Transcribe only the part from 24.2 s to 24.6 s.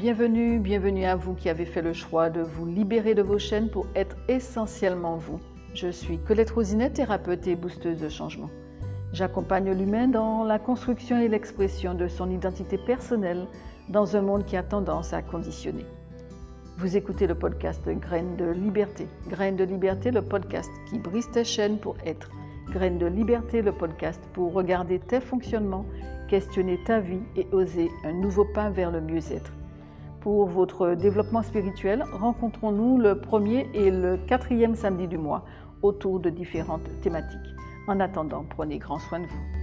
pour